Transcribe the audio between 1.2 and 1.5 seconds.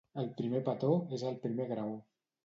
el